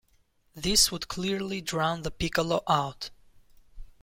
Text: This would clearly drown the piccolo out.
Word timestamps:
This 0.55 0.91
would 0.91 1.07
clearly 1.07 1.61
drown 1.61 2.01
the 2.01 2.09
piccolo 2.09 2.63
out. 2.67 3.11